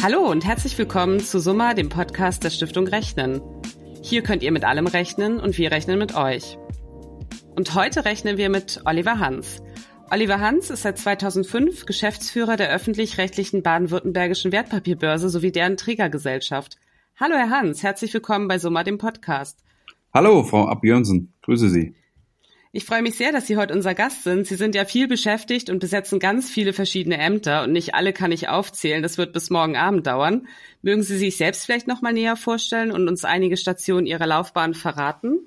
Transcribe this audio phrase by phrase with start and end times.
[0.00, 3.40] Hallo und herzlich willkommen zu Summa, dem Podcast der Stiftung Rechnen.
[4.00, 6.56] Hier könnt ihr mit allem rechnen und wir rechnen mit euch.
[7.56, 9.60] Und heute rechnen wir mit Oliver Hans.
[10.08, 16.78] Oliver Hans ist seit 2005 Geschäftsführer der öffentlich-rechtlichen baden-württembergischen Wertpapierbörse sowie deren Trägergesellschaft.
[17.16, 19.64] Hallo Herr Hans, herzlich willkommen bei Summa, dem Podcast.
[20.14, 21.96] Hallo Frau Abjörnsen, grüße Sie.
[22.70, 24.46] Ich freue mich sehr, dass Sie heute unser Gast sind.
[24.46, 28.30] Sie sind ja viel beschäftigt und besetzen ganz viele verschiedene Ämter und nicht alle kann
[28.30, 29.02] ich aufzählen.
[29.02, 30.46] Das wird bis morgen Abend dauern.
[30.82, 34.74] Mögen Sie sich selbst vielleicht noch mal näher vorstellen und uns einige Stationen Ihrer Laufbahn
[34.74, 35.38] verraten?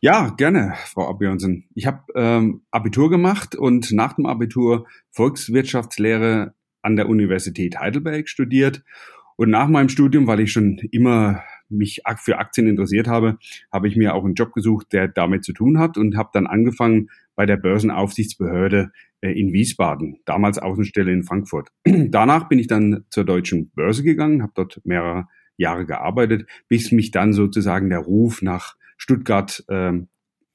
[0.00, 1.68] Ja, gerne, Frau Abjörnsen.
[1.74, 8.82] Ich habe ähm, Abitur gemacht und nach dem Abitur Volkswirtschaftslehre an der Universität Heidelberg studiert.
[9.36, 13.38] Und nach meinem Studium, weil ich schon immer mich für Aktien interessiert habe,
[13.72, 16.46] habe ich mir auch einen Job gesucht, der damit zu tun hat und habe dann
[16.46, 21.70] angefangen bei der Börsenaufsichtsbehörde äh, in Wiesbaden, damals Außenstelle in Frankfurt.
[21.84, 27.10] Danach bin ich dann zur deutschen Börse gegangen, habe dort mehrere Jahre gearbeitet, bis mich
[27.10, 29.92] dann sozusagen der Ruf nach Stuttgart äh,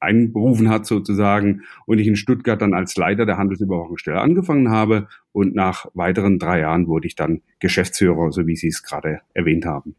[0.02, 5.56] einberufen hat sozusagen und ich in Stuttgart dann als Leiter der Handelsüberwachungsstelle angefangen habe und
[5.56, 9.96] nach weiteren drei Jahren wurde ich dann Geschäftsführer, so wie Sie es gerade erwähnt haben.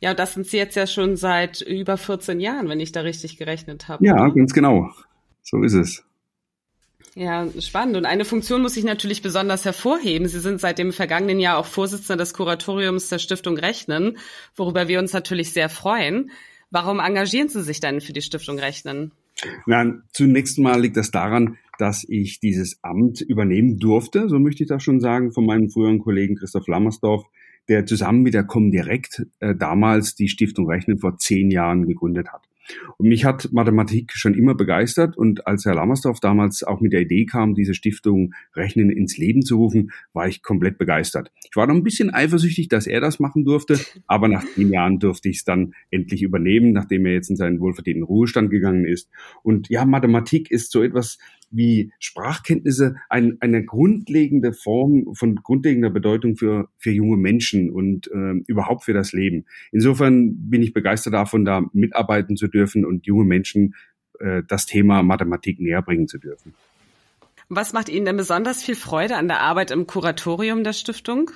[0.00, 3.36] Ja, das sind Sie jetzt ja schon seit über 14 Jahren, wenn ich da richtig
[3.36, 4.04] gerechnet habe.
[4.04, 4.90] Ja, ganz genau.
[5.42, 6.04] So ist es.
[7.14, 7.96] Ja, spannend.
[7.96, 10.28] Und eine Funktion muss ich natürlich besonders hervorheben.
[10.28, 14.18] Sie sind seit dem vergangenen Jahr auch Vorsitzender des Kuratoriums der Stiftung Rechnen,
[14.54, 16.30] worüber wir uns natürlich sehr freuen.
[16.70, 19.10] Warum engagieren Sie sich denn für die Stiftung Rechnen?
[19.66, 24.68] Na, zunächst mal liegt das daran, dass ich dieses Amt übernehmen durfte, so möchte ich
[24.68, 27.24] das schon sagen, von meinem früheren Kollegen Christoph Lammersdorf,
[27.70, 32.42] der zusammen mit der Comdirect äh, damals die Stiftung Rechnen vor zehn Jahren gegründet hat.
[32.98, 37.00] Und mich hat Mathematik schon immer begeistert und als Herr Lammersdorf damals auch mit der
[37.00, 41.32] Idee kam, diese Stiftung Rechnen ins Leben zu rufen, war ich komplett begeistert.
[41.48, 44.98] Ich war noch ein bisschen eifersüchtig, dass er das machen durfte, aber nach zehn Jahren
[44.98, 49.10] durfte ich es dann endlich übernehmen, nachdem er jetzt in seinen wohlverdienten Ruhestand gegangen ist.
[49.42, 51.18] Und ja, Mathematik ist so etwas,
[51.50, 58.42] wie Sprachkenntnisse ein, eine grundlegende Form von grundlegender Bedeutung für, für junge Menschen und äh,
[58.46, 59.44] überhaupt für das Leben.
[59.72, 63.74] Insofern bin ich begeistert davon, da mitarbeiten zu dürfen und junge Menschen
[64.20, 66.54] äh, das Thema Mathematik näher bringen zu dürfen.
[67.48, 71.32] Was macht Ihnen denn besonders viel Freude an der Arbeit im Kuratorium der Stiftung?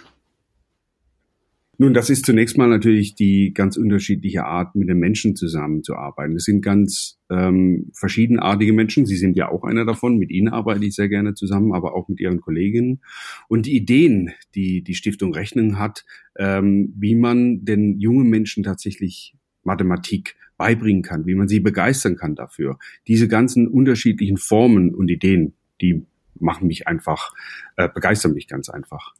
[1.76, 6.36] Nun, das ist zunächst mal natürlich die ganz unterschiedliche Art, mit den Menschen zusammenzuarbeiten.
[6.36, 9.06] Es sind ganz ähm, verschiedenartige Menschen.
[9.06, 10.16] Sie sind ja auch einer davon.
[10.18, 13.00] Mit Ihnen arbeite ich sehr gerne zusammen, aber auch mit Ihren Kolleginnen.
[13.48, 16.04] Und die Ideen, die die Stiftung Rechnen hat,
[16.36, 19.34] ähm, wie man den jungen Menschen tatsächlich
[19.64, 22.78] Mathematik beibringen kann, wie man sie begeistern kann dafür.
[23.08, 26.06] Diese ganzen unterschiedlichen Formen und Ideen, die
[26.38, 27.32] machen mich einfach,
[27.76, 29.14] äh, begeistern mich ganz einfach.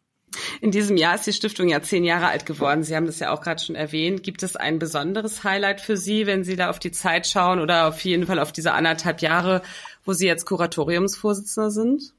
[0.61, 2.83] In diesem Jahr ist die Stiftung ja zehn Jahre alt geworden.
[2.83, 4.23] Sie haben das ja auch gerade schon erwähnt.
[4.23, 7.89] Gibt es ein besonderes Highlight für Sie, wenn Sie da auf die Zeit schauen oder
[7.89, 9.63] auf jeden Fall auf diese anderthalb Jahre,
[10.05, 12.15] wo Sie jetzt Kuratoriumsvorsitzender sind?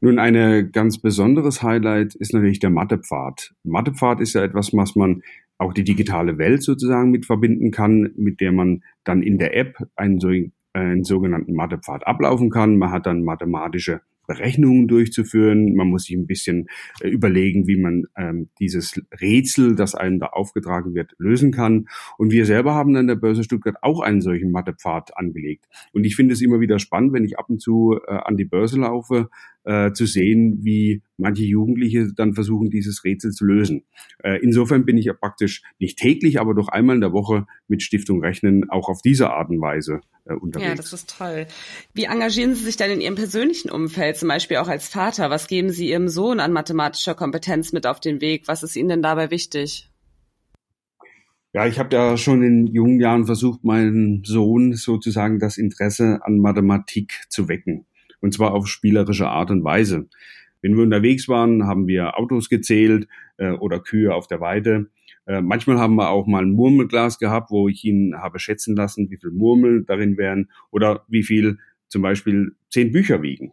[0.00, 3.52] Nun, ein ganz besonderes Highlight ist natürlich der Mathepfad.
[3.64, 5.22] Mathepfad ist ja etwas, was man
[5.58, 9.76] auch die digitale Welt sozusagen mit verbinden kann, mit der man dann in der App
[9.96, 12.76] einen, einen sogenannten Mathepfad ablaufen kann.
[12.76, 15.74] Man hat dann mathematische Berechnungen durchzuführen.
[15.74, 16.68] Man muss sich ein bisschen
[17.00, 21.88] äh, überlegen, wie man ähm, dieses Rätsel, das einem da aufgetragen wird, lösen kann.
[22.18, 25.64] Und wir selber haben an der Börse Stuttgart auch einen solchen Mathepfad angelegt.
[25.92, 28.44] Und ich finde es immer wieder spannend, wenn ich ab und zu äh, an die
[28.44, 29.30] Börse laufe,
[29.68, 33.84] äh, zu sehen, wie manche Jugendliche dann versuchen, dieses Rätsel zu lösen.
[34.24, 37.82] Äh, insofern bin ich ja praktisch nicht täglich, aber doch einmal in der Woche mit
[37.82, 40.68] Stiftung Rechnen auch auf diese Art und Weise äh, unterwegs.
[40.70, 41.46] Ja, das ist toll.
[41.92, 45.28] Wie engagieren Sie sich dann in Ihrem persönlichen Umfeld, zum Beispiel auch als Vater?
[45.28, 48.44] Was geben Sie Ihrem Sohn an mathematischer Kompetenz mit auf den Weg?
[48.48, 49.90] Was ist Ihnen denn dabei wichtig?
[51.52, 56.38] Ja, ich habe ja schon in jungen Jahren versucht, meinen Sohn sozusagen das Interesse an
[56.38, 57.84] Mathematik zu wecken
[58.20, 60.08] und zwar auf spielerische Art und Weise.
[60.60, 64.90] Wenn wir unterwegs waren, haben wir Autos gezählt äh, oder Kühe auf der Weide.
[65.26, 69.10] Äh, manchmal haben wir auch mal ein Murmelglas gehabt, wo ich ihn habe schätzen lassen,
[69.10, 71.58] wie viel Murmel darin wären oder wie viel
[71.88, 73.52] zum Beispiel zehn Bücher wiegen.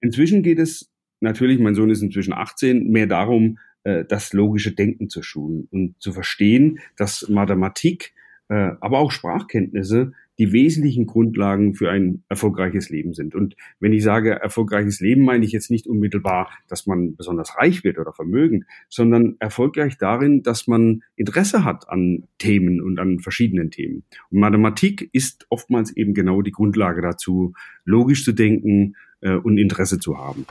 [0.00, 5.08] Inzwischen geht es natürlich, mein Sohn ist inzwischen 18, mehr darum, äh, das logische Denken
[5.08, 8.14] zu schulen und zu verstehen, dass Mathematik,
[8.48, 13.34] äh, aber auch Sprachkenntnisse die wesentlichen Grundlagen für ein erfolgreiches Leben sind.
[13.34, 17.84] Und wenn ich sage erfolgreiches Leben, meine ich jetzt nicht unmittelbar, dass man besonders reich
[17.84, 23.70] wird oder vermögend, sondern erfolgreich darin, dass man Interesse hat an Themen und an verschiedenen
[23.70, 24.04] Themen.
[24.30, 27.54] Und Mathematik ist oftmals eben genau die Grundlage dazu,
[27.84, 30.46] logisch zu denken äh, und Interesse zu haben.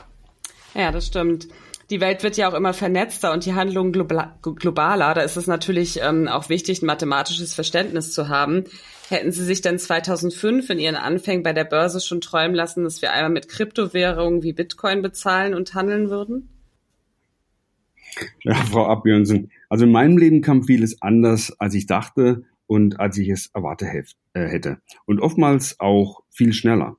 [0.74, 1.48] Ja, das stimmt.
[1.90, 5.14] Die Welt wird ja auch immer vernetzter und die Handlung globaler.
[5.14, 8.64] Da ist es natürlich ähm, auch wichtig, ein mathematisches Verständnis zu haben.
[9.08, 13.02] Hätten Sie sich denn 2005 in Ihren Anfängen bei der Börse schon träumen lassen, dass
[13.02, 16.48] wir einmal mit Kryptowährungen wie Bitcoin bezahlen und handeln würden?
[18.42, 23.18] Ja, Frau Abjörnsen, also in meinem Leben kam vieles anders, als ich dachte und als
[23.18, 24.78] ich es erwartet äh, hätte.
[25.04, 26.96] Und oftmals auch viel schneller.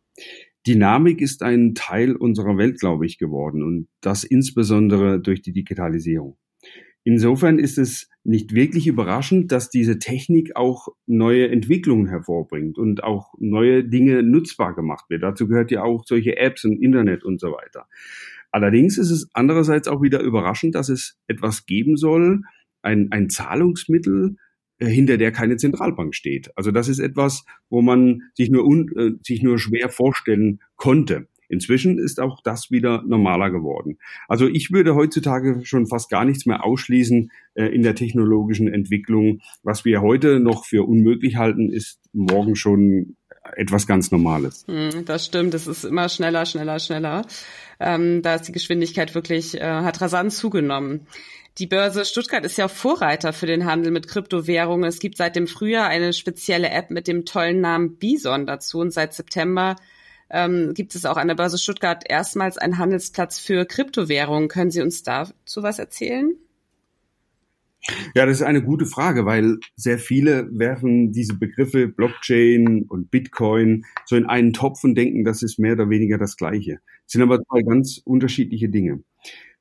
[0.68, 6.38] Dynamik ist ein Teil unserer Welt, glaube ich, geworden und das insbesondere durch die Digitalisierung.
[7.04, 13.36] Insofern ist es nicht wirklich überraschend, dass diese Technik auch neue Entwicklungen hervorbringt und auch
[13.38, 15.22] neue Dinge nutzbar gemacht wird.
[15.22, 17.88] Dazu gehört ja auch solche Apps und Internet und so weiter.
[18.52, 22.42] Allerdings ist es andererseits auch wieder überraschend, dass es etwas geben soll,
[22.82, 24.38] ein, ein Zahlungsmittel,
[24.80, 26.52] hinter der keine Zentralbank steht.
[26.56, 31.28] Also das ist etwas, wo man sich nur, un, äh, sich nur schwer vorstellen konnte.
[31.48, 34.00] Inzwischen ist auch das wieder normaler geworden.
[34.28, 39.42] Also ich würde heutzutage schon fast gar nichts mehr ausschließen äh, in der technologischen Entwicklung.
[39.64, 43.16] Was wir heute noch für unmöglich halten, ist morgen schon
[43.56, 44.66] etwas ganz Normales.
[44.68, 45.54] Hm, das stimmt.
[45.54, 47.26] Es ist immer schneller, schneller, schneller.
[47.80, 51.08] Ähm, da ist die Geschwindigkeit wirklich, äh, hat rasant zugenommen.
[51.58, 54.90] Die Börse Stuttgart ist ja Vorreiter für den Handel mit Kryptowährungen.
[54.90, 58.92] Es gibt seit dem Frühjahr eine spezielle App mit dem tollen Namen Bison dazu und
[58.92, 59.78] seit September
[60.30, 64.50] ähm, gibt es auch an der Börse Stuttgart erstmals einen Handelsplatz für Kryptowährungen.
[64.50, 66.36] Können Sie uns dazu was erzählen?
[68.16, 73.86] Ja, das ist eine gute Frage, weil sehr viele werfen diese Begriffe Blockchain und Bitcoin
[74.06, 76.80] so in einen Topf und denken, das ist mehr oder weniger das Gleiche.
[77.04, 79.04] Das sind aber zwei ganz unterschiedliche Dinge.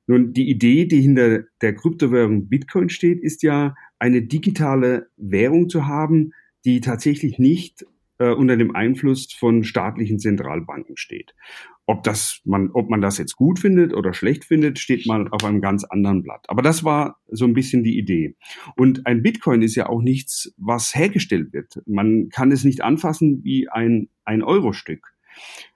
[0.06, 5.86] Nun, die Idee, die hinter der Kryptowährung Bitcoin steht, ist ja, eine digitale Währung zu
[5.86, 6.32] haben,
[6.64, 7.86] die tatsächlich nicht
[8.18, 11.34] äh, unter dem Einfluss von staatlichen Zentralbanken steht.
[11.86, 15.44] Ob das man, ob man das jetzt gut findet oder schlecht findet, steht mal auf
[15.44, 16.44] einem ganz anderen Blatt.
[16.48, 18.36] Aber das war so ein bisschen die Idee.
[18.76, 21.82] Und ein Bitcoin ist ja auch nichts, was hergestellt wird.
[21.86, 25.14] Man kann es nicht anfassen wie ein, ein Euro-Stück,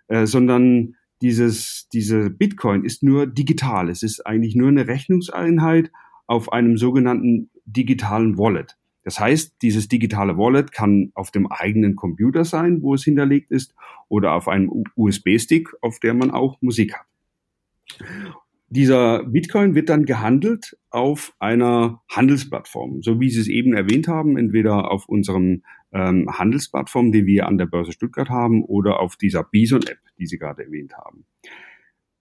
[0.09, 3.88] äh, sondern dieses, diese Bitcoin ist nur digital.
[3.88, 5.91] Es ist eigentlich nur eine Rechnungseinheit
[6.26, 8.76] auf einem sogenannten digitalen Wallet.
[9.05, 13.75] Das heißt, dieses digitale Wallet kann auf dem eigenen Computer sein, wo es hinterlegt ist,
[14.09, 17.06] oder auf einem USB-Stick, auf der man auch Musik hat.
[18.70, 24.37] Dieser Bitcoin wird dann gehandelt auf einer Handelsplattform, so wie Sie es eben erwähnt haben,
[24.37, 25.62] entweder auf unserem
[25.93, 30.38] ähm, Handelsplattform, die wir an der Börse Stuttgart haben, oder auf dieser Bison-App, die Sie
[30.38, 31.25] gerade erwähnt haben.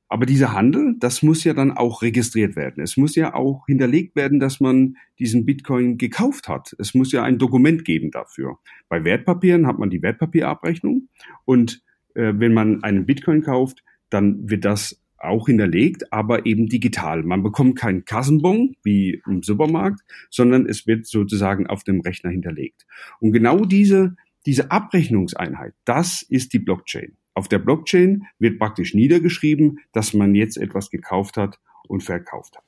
[0.09, 2.81] Aber dieser Handel, das muss ja dann auch registriert werden.
[2.81, 6.73] Es muss ja auch hinterlegt werden, dass man diesen Bitcoin gekauft hat.
[6.79, 8.57] Es muss ja ein Dokument geben dafür.
[8.87, 11.09] Bei Wertpapieren hat man die Wertpapierabrechnung
[11.43, 11.83] und
[12.15, 17.23] äh, wenn man einen Bitcoin kauft, dann wird das auch hinterlegt, aber eben digital.
[17.23, 22.85] Man bekommt keinen Kassenbon wie im Supermarkt, sondern es wird sozusagen auf dem Rechner hinterlegt.
[23.19, 24.15] Und genau diese,
[24.45, 27.17] diese Abrechnungseinheit, das ist die Blockchain.
[27.33, 32.63] Auf der Blockchain wird praktisch niedergeschrieben, dass man jetzt etwas gekauft hat und verkauft hat.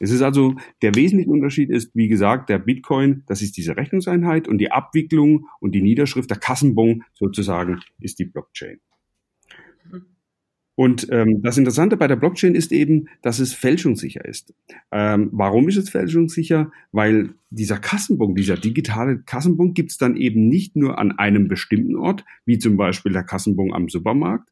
[0.00, 4.48] Es ist also, der wesentliche Unterschied ist, wie gesagt, der Bitcoin, das ist diese Rechnungseinheit
[4.48, 8.80] und die Abwicklung und die Niederschrift, der Kassenbon sozusagen, ist die Blockchain.
[10.76, 14.52] Und ähm, das Interessante bei der Blockchain ist eben, dass es fälschungssicher ist.
[14.90, 16.72] Ähm, warum ist es fälschungssicher?
[16.90, 21.94] Weil dieser Kassenbon, dieser digitale Kassenbon gibt es dann eben nicht nur an einem bestimmten
[21.96, 24.48] Ort, wie zum Beispiel der Kassenbon am Supermarkt,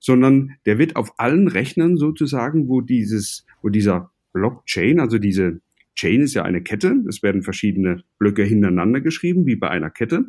[0.00, 5.60] sondern der wird auf allen Rechnern sozusagen, wo dieses, wo dieser Blockchain, also diese
[5.94, 10.24] Chain ist ja eine Kette, es werden verschiedene Blöcke hintereinander geschrieben, wie bei einer Kette.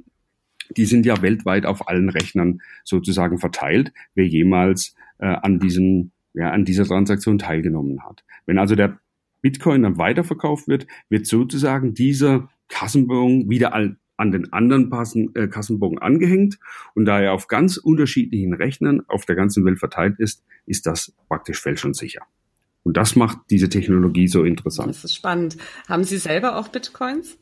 [0.77, 6.51] Die sind ja weltweit auf allen Rechnern sozusagen verteilt, wer jemals äh, an diesem, ja,
[6.51, 8.23] an dieser Transaktion teilgenommen hat.
[8.45, 8.99] Wenn also der
[9.41, 15.99] Bitcoin dann weiterverkauft wird, wird sozusagen dieser Kassenbon wieder an den anderen Passen, äh, Kassenbogen
[15.99, 16.59] angehängt.
[16.93, 21.13] Und da er auf ganz unterschiedlichen Rechnern auf der ganzen Welt verteilt ist, ist das
[21.27, 22.21] praktisch fälschungssicher.
[22.83, 24.89] Und das macht diese Technologie so interessant.
[24.89, 25.57] Das ist spannend.
[25.87, 27.37] Haben Sie selber auch Bitcoins?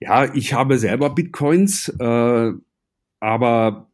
[0.00, 1.88] Ja, ich habe selber Bitcoins.
[1.98, 2.52] Äh,
[3.22, 3.90] aber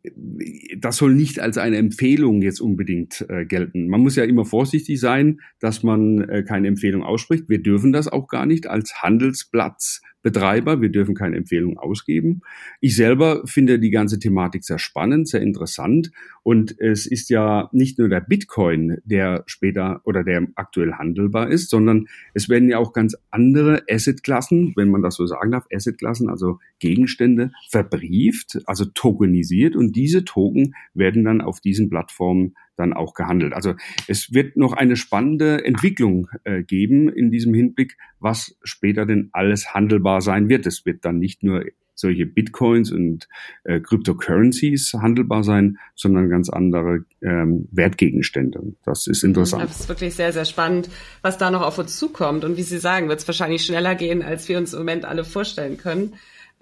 [0.76, 3.88] das soll nicht als eine Empfehlung jetzt unbedingt äh, gelten.
[3.88, 7.48] Man muss ja immer vorsichtig sein, dass man äh, keine Empfehlung ausspricht.
[7.48, 10.82] Wir dürfen das auch gar nicht als Handelsplatz Betreiber.
[10.82, 12.40] Wir dürfen keine Empfehlung ausgeben.
[12.80, 16.10] Ich selber finde die ganze Thematik sehr spannend, sehr interessant.
[16.42, 21.70] Und es ist ja nicht nur der Bitcoin, der später oder der aktuell handelbar ist,
[21.70, 26.28] sondern es werden ja auch ganz andere Assetklassen, wenn man das so sagen darf, Assetklassen,
[26.28, 29.76] also Gegenstände, verbrieft, also tokenisiert.
[29.76, 33.52] Und diese Token werden dann auf diesen Plattformen dann auch gehandelt.
[33.52, 33.74] Also
[34.06, 39.74] es wird noch eine spannende Entwicklung äh, geben in diesem Hinblick, was später denn alles
[39.74, 40.66] handelbar sein wird.
[40.66, 41.64] Es wird dann nicht nur
[41.96, 43.26] solche Bitcoins und
[43.64, 48.74] äh, Cryptocurrencies handelbar sein, sondern ganz andere ähm, Wertgegenstände.
[48.84, 49.64] Das ist interessant.
[49.64, 50.90] Das ist wirklich sehr, sehr spannend,
[51.22, 52.44] was da noch auf uns zukommt.
[52.44, 55.24] Und wie Sie sagen, wird es wahrscheinlich schneller gehen, als wir uns im Moment alle
[55.24, 56.12] vorstellen können.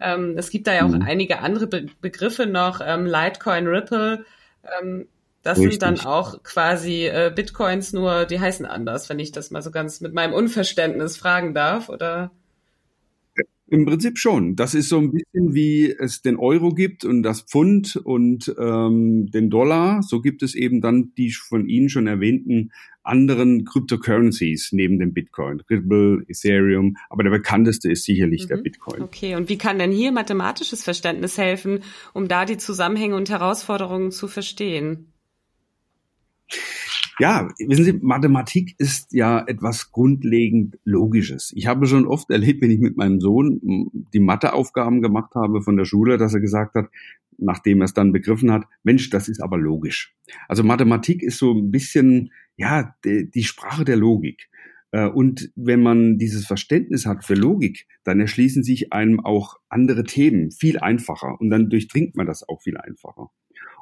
[0.00, 1.02] Ähm, es gibt da ja auch mhm.
[1.02, 4.24] einige andere Be Begriffe noch, ähm, Litecoin, Ripple.
[4.80, 5.06] Ähm,
[5.44, 5.72] das Richtig.
[5.74, 9.70] sind dann auch quasi äh, Bitcoins, nur die heißen anders, wenn ich das mal so
[9.70, 12.32] ganz mit meinem Unverständnis fragen darf, oder?
[13.66, 14.56] Im Prinzip schon.
[14.56, 19.30] Das ist so ein bisschen wie es den Euro gibt und das Pfund und ähm,
[19.30, 20.02] den Dollar.
[20.02, 22.72] So gibt es eben dann die von Ihnen schon erwähnten
[23.02, 25.60] anderen Cryptocurrencies neben dem Bitcoin.
[25.68, 28.48] Ripple, Ethereum, aber der bekannteste ist sicherlich mhm.
[28.48, 29.02] der Bitcoin.
[29.02, 31.80] Okay, und wie kann denn hier mathematisches Verständnis helfen,
[32.14, 35.13] um da die Zusammenhänge und Herausforderungen zu verstehen?
[37.20, 41.52] Ja, wissen Sie, Mathematik ist ja etwas grundlegend Logisches.
[41.54, 43.60] Ich habe schon oft erlebt, wenn ich mit meinem Sohn
[44.12, 46.88] die Matheaufgaben gemacht habe von der Schule, dass er gesagt hat,
[47.38, 50.14] nachdem er es dann begriffen hat, Mensch, das ist aber logisch.
[50.48, 54.48] Also Mathematik ist so ein bisschen, ja, die, die Sprache der Logik.
[54.90, 60.04] Äh, und wenn man dieses Verständnis hat für Logik, dann erschließen sich einem auch andere
[60.04, 63.30] Themen viel einfacher und dann durchdringt man das auch viel einfacher.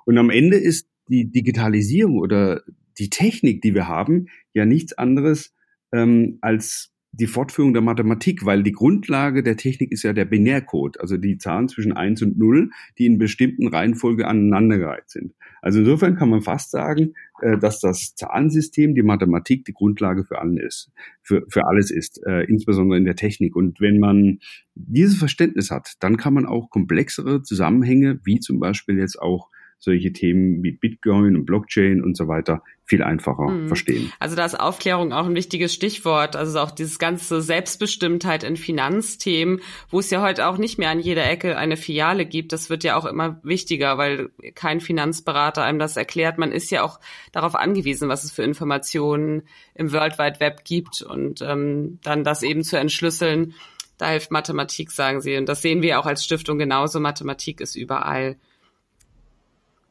[0.05, 2.63] Und am Ende ist die Digitalisierung oder
[2.99, 5.55] die Technik, die wir haben, ja nichts anderes
[5.93, 10.99] ähm, als die Fortführung der Mathematik, weil die Grundlage der Technik ist ja der Binärcode,
[10.99, 15.35] also die Zahlen zwischen eins und null, die in bestimmten Reihenfolge aneinandergereiht sind.
[15.61, 20.41] Also insofern kann man fast sagen, äh, dass das Zahlensystem, die Mathematik, die Grundlage für
[20.41, 20.93] alles ist,
[21.23, 23.57] für, für alles ist, äh, insbesondere in der Technik.
[23.57, 24.39] Und wenn man
[24.75, 29.51] dieses Verständnis hat, dann kann man auch komplexere Zusammenhänge, wie zum Beispiel jetzt auch
[29.83, 33.67] solche Themen wie Bitcoin und Blockchain und so weiter viel einfacher mhm.
[33.67, 34.13] verstehen.
[34.21, 36.37] Also da ist Aufklärung auch ein wichtiges Stichwort.
[36.37, 39.61] Also auch dieses ganze Selbstbestimmtheit in Finanzthemen,
[39.91, 42.53] wo es ja heute auch nicht mehr an jeder Ecke eine Filiale gibt.
[42.53, 46.39] Das wird ja auch immer wichtiger, weil kein Finanzberater einem das erklärt.
[46.39, 47.01] Man ist ja auch
[47.33, 49.43] darauf angewiesen, was es für Informationen
[49.75, 53.55] im World Wide Web gibt und ähm, dann das eben zu entschlüsseln.
[53.99, 55.37] Da hilft Mathematik, sagen Sie.
[55.37, 57.01] Und das sehen wir auch als Stiftung genauso.
[57.01, 58.37] Mathematik ist überall.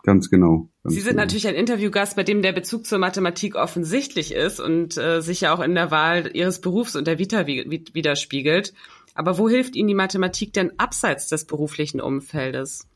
[0.04, 0.70] Ganz genau.
[0.84, 1.24] Ganz Sie sind genau.
[1.24, 5.54] natürlich ein Interviewgast, bei dem der Bezug zur Mathematik offensichtlich ist und äh, sich ja
[5.54, 8.74] auch in der Wahl Ihres Berufs und der Vita widerspiegelt.
[9.14, 12.88] Aber wo hilft Ihnen die Mathematik denn abseits des beruflichen Umfeldes?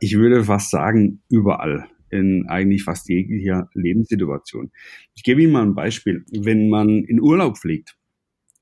[0.00, 4.70] Ich würde fast sagen, überall in eigentlich fast jeglicher Lebenssituation.
[5.14, 6.24] Ich gebe Ihnen mal ein Beispiel.
[6.30, 7.96] Wenn man in Urlaub fliegt,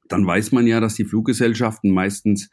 [0.09, 2.51] dann weiß man ja, dass die Fluggesellschaften meistens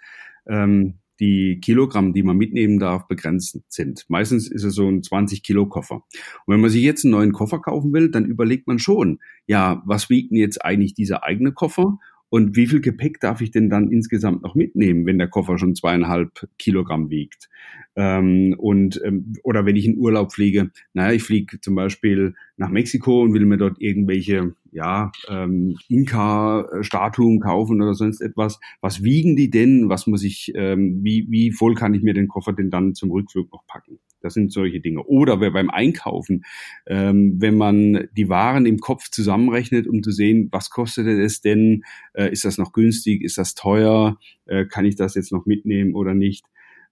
[0.48, 4.05] ähm, die Kilogramm, die man mitnehmen darf, begrenzt sind.
[4.10, 6.03] Meistens ist es so ein 20 Kilo Koffer.
[6.46, 9.84] Und wenn man sich jetzt einen neuen Koffer kaufen will, dann überlegt man schon, ja,
[9.86, 12.00] was wiegt denn jetzt eigentlich dieser eigene Koffer
[12.34, 15.75] und wie viel Gepäck darf ich denn dann insgesamt noch mitnehmen, wenn der Koffer schon
[15.75, 17.48] zweieinhalb Kilogramm wiegt?
[17.96, 22.72] Ähm, und ähm, oder wenn ich in Urlaub fliege, naja, ich fliege zum Beispiel nach
[22.72, 28.60] Mexiko und will mir dort irgendwelche ja ähm, Inka-Statuen kaufen oder sonst etwas.
[28.82, 29.90] Was wiegen die denn?
[29.90, 30.54] Was muss ich?
[30.56, 34.00] Ähm, wie wie voll kann ich mir den Koffer denn dann zum Rückflug noch packen?
[34.24, 35.03] Das sind solche Dinge.
[35.03, 36.46] Oder beim Einkaufen,
[36.88, 41.84] ähm, wenn man die Waren im Kopf zusammenrechnet, um zu sehen, was kostet es denn,
[42.13, 45.94] äh, ist das noch günstig, ist das teuer, äh, kann ich das jetzt noch mitnehmen
[45.94, 46.46] oder nicht?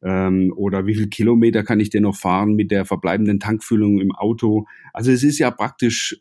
[0.04, 4.12] Ähm, oder wie viel Kilometer kann ich denn noch fahren mit der verbleibenden Tankfüllung im
[4.12, 4.66] Auto?
[4.94, 6.20] Also es ist ja praktisch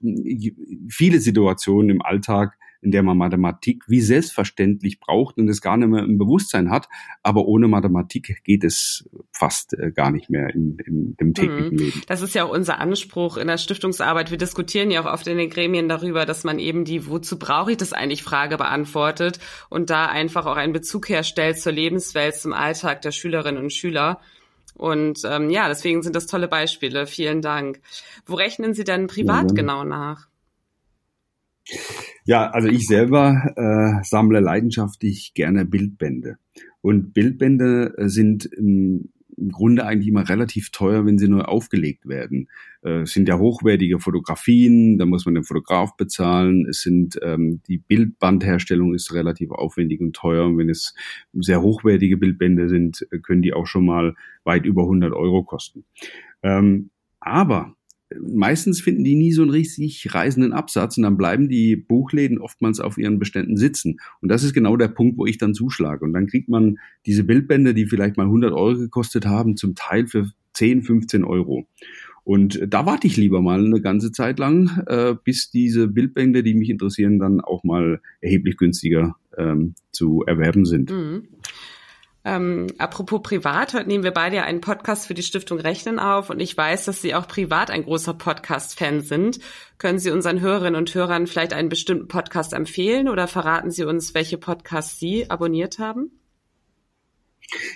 [0.89, 5.89] viele Situationen im Alltag, in der man Mathematik wie selbstverständlich braucht und es gar nicht
[5.89, 6.89] mehr im Bewusstsein hat.
[7.23, 11.79] Aber ohne Mathematik geht es fast äh, gar nicht mehr in, in dem täglichen mhm.
[11.79, 12.03] Leben.
[12.07, 14.31] Das ist ja auch unser Anspruch in der Stiftungsarbeit.
[14.31, 17.73] Wir diskutieren ja auch oft in den Gremien darüber, dass man eben die Wozu brauche
[17.73, 22.53] ich das eigentlich Frage beantwortet und da einfach auch einen Bezug herstellt zur Lebenswelt, zum
[22.53, 24.21] Alltag der Schülerinnen und Schüler.
[24.75, 27.07] Und ähm, ja, deswegen sind das tolle Beispiele.
[27.07, 27.81] Vielen Dank.
[28.25, 30.29] Wo rechnen Sie denn privat ja, genau nach?
[32.31, 36.37] Ja, also ich selber äh, sammle leidenschaftlich gerne Bildbände.
[36.81, 39.09] Und Bildbände äh, sind im,
[39.51, 42.49] Grunde eigentlich immer relativ teuer, wenn sie neu aufgelegt werden.
[42.85, 46.67] Äh, es sind ja hochwertige Fotografien, da muss man den Fotograf bezahlen.
[46.69, 50.47] Es sind ähm, die Bildbandherstellung ist relativ aufwendig und teuer.
[50.47, 50.95] Und wenn es
[51.33, 55.85] sehr hochwertige Bildbände sind, äh, können die auch schon mal weit über 100 Euro kosten.
[56.45, 57.75] Ähm, aber
[58.19, 62.81] meistens finden die nie so einen richtig reisenden Absatz und dann bleiben die Buchläden oftmals
[62.81, 63.99] auf ihren Beständen sitzen.
[64.21, 66.05] Und das ist genau der Punkt, wo ich dann zuschlage.
[66.05, 70.07] Und dann kriegt man diese Bildbände, die vielleicht mal 100 Euro gekostet haben, zum Teil
[70.07, 71.67] für 10, 15 Euro.
[72.25, 76.55] Und da warte ich lieber mal eine ganze Zeit lang, äh, bis diese Bildbände, die
[76.55, 80.91] mich interessieren, dann auch mal erheblich günstiger ähm, zu erwerben sind.
[80.91, 81.25] Mhm.
[82.23, 86.29] Ähm, apropos privat, heute nehmen wir beide ja einen Podcast für die Stiftung Rechnen auf
[86.29, 89.41] und ich weiß, dass Sie auch privat ein großer Podcast-Fan sind.
[89.79, 94.13] Können Sie unseren Hörerinnen und Hörern vielleicht einen bestimmten Podcast empfehlen oder verraten Sie uns,
[94.13, 96.11] welche Podcasts Sie abonniert haben?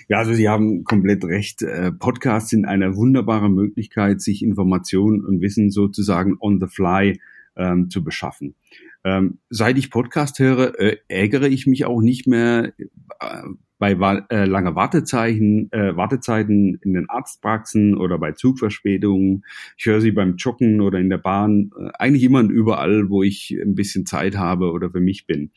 [0.07, 1.63] Ja, also Sie haben komplett recht.
[1.63, 7.19] Äh, Podcasts sind eine wunderbare Möglichkeit, sich Informationen und Wissen sozusagen on the fly
[7.55, 8.53] ähm, zu beschaffen.
[9.03, 13.43] Ähm, seit ich Podcast höre, äh, ärgere ich mich auch nicht mehr äh,
[13.77, 13.91] bei
[14.29, 19.43] äh, lange Wartezeichen, äh, Wartezeiten in den Arztpraxen oder bei Zugverspätungen.
[19.77, 23.23] Ich höre sie beim Joggen oder in der Bahn, äh, eigentlich immer und überall, wo
[23.23, 25.51] ich ein bisschen Zeit habe oder für mich bin.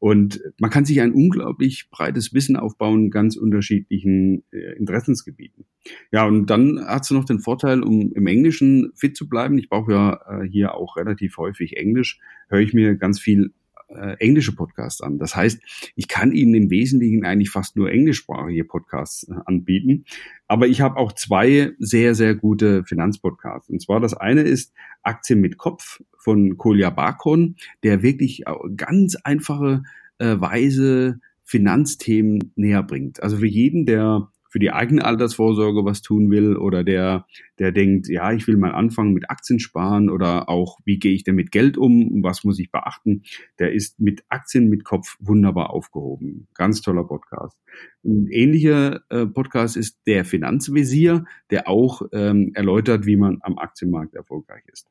[0.00, 5.64] Und man kann sich ein unglaublich breites Wissen aufbauen ganz unterschiedlichen äh, Interessensgebieten.
[6.12, 9.58] Ja, und dann hat es noch den Vorteil, um im Englischen fit zu bleiben.
[9.58, 13.52] Ich brauche ja äh, hier auch relativ häufig Englisch, höre ich mir ganz viel
[13.88, 15.18] äh, englische Podcasts an.
[15.18, 15.60] Das heißt,
[15.96, 20.04] ich kann Ihnen im Wesentlichen eigentlich fast nur englischsprachige Podcasts äh, anbieten.
[20.46, 23.68] Aber ich habe auch zwei sehr, sehr gute Finanzpodcasts.
[23.70, 28.44] Und zwar das eine ist Aktien mit Kopf von Kolja Barkon, der wirklich
[28.76, 29.82] ganz einfache
[30.18, 33.22] äh, Weise Finanzthemen näher bringt.
[33.22, 37.26] Also für jeden, der für die eigene Altersvorsorge was tun will oder der,
[37.58, 41.24] der denkt, ja, ich will mal anfangen mit Aktien sparen oder auch, wie gehe ich
[41.24, 43.22] denn mit Geld um, was muss ich beachten,
[43.58, 46.48] der ist mit Aktien mit Kopf wunderbar aufgehoben.
[46.54, 47.60] Ganz toller Podcast.
[48.04, 54.14] Ein ähnlicher äh, Podcast ist der Finanzvisier, der auch ähm, erläutert, wie man am Aktienmarkt
[54.14, 54.88] erfolgreich ist.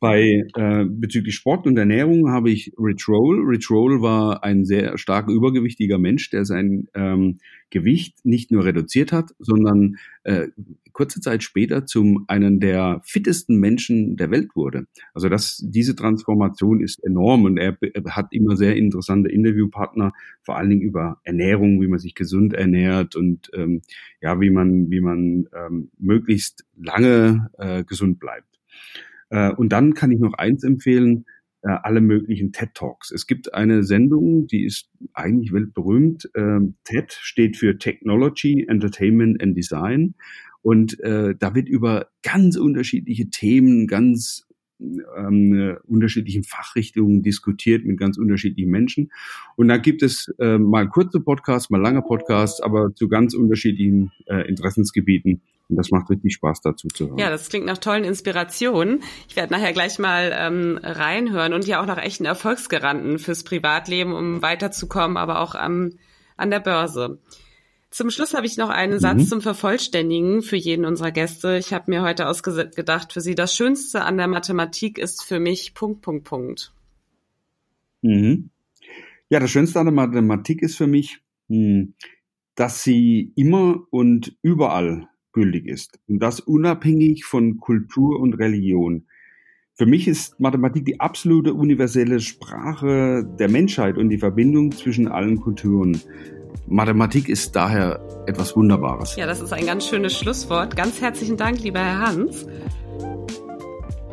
[0.00, 3.40] Bei äh, bezüglich Sport und Ernährung habe ich Rich Roll.
[3.46, 7.38] Rich Roll war ein sehr stark übergewichtiger Mensch, der sein ähm,
[7.70, 10.48] Gewicht nicht nur reduziert hat, sondern äh,
[10.92, 14.86] kurze Zeit später zum einen der fittesten Menschen der Welt wurde.
[15.14, 20.56] Also das, diese Transformation ist enorm und er, er hat immer sehr interessante Interviewpartner, vor
[20.56, 23.82] allen Dingen über Ernährung, wie man sich gesund ernährt und ähm,
[24.20, 28.55] ja, wie man, wie man ähm, möglichst lange äh, gesund bleibt.
[29.30, 31.24] Äh, und dann kann ich noch eins empfehlen,
[31.62, 33.10] äh, alle möglichen TED Talks.
[33.10, 36.30] Es gibt eine Sendung, die ist eigentlich weltberühmt.
[36.36, 40.14] Ähm, TED steht für Technology, Entertainment and Design.
[40.62, 44.46] Und äh, da wird über ganz unterschiedliche Themen, ganz
[44.80, 49.10] ähm, unterschiedlichen Fachrichtungen diskutiert mit ganz unterschiedlichen Menschen.
[49.56, 54.12] Und da gibt es äh, mal kurze Podcasts, mal lange Podcasts, aber zu ganz unterschiedlichen
[54.26, 55.40] äh, Interessensgebieten.
[55.68, 57.18] Und das macht richtig Spaß dazu zu hören.
[57.18, 59.02] Ja, das klingt nach tollen Inspirationen.
[59.28, 64.12] Ich werde nachher gleich mal ähm, reinhören und ja auch nach echten Erfolgsgaranten fürs Privatleben,
[64.12, 65.92] um weiterzukommen, aber auch am,
[66.36, 67.18] an der Börse.
[67.90, 68.98] Zum Schluss habe ich noch einen mhm.
[68.98, 71.56] Satz zum Vervollständigen für jeden unserer Gäste.
[71.56, 75.74] Ich habe mir heute ausgedacht für Sie, das Schönste an der Mathematik ist für mich
[75.74, 76.72] Punkt, Punkt, Punkt.
[78.02, 78.50] Mhm.
[79.28, 81.94] Ja, das Schönste an der Mathematik ist für mich, hm,
[82.54, 86.00] dass sie immer und überall gültig ist.
[86.08, 89.04] Und das unabhängig von Kultur und Religion.
[89.74, 95.38] Für mich ist Mathematik die absolute universelle Sprache der Menschheit und die Verbindung zwischen allen
[95.38, 96.00] Kulturen.
[96.66, 99.14] Mathematik ist daher etwas Wunderbares.
[99.16, 100.74] Ja, das ist ein ganz schönes Schlusswort.
[100.74, 102.46] Ganz herzlichen Dank, lieber Herr Hans.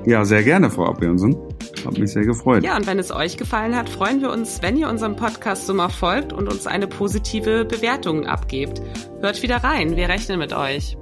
[0.06, 1.38] Ja, sehr gerne, Frau Abjörnsen.
[1.86, 2.64] Hat mich sehr gefreut.
[2.64, 5.90] Ja, und wenn es euch gefallen hat, freuen wir uns, wenn ihr unserem Podcast Summer
[5.90, 8.82] folgt und uns eine positive Bewertung abgebt.
[9.22, 10.98] Hört wieder rein, wir rechnen mit euch.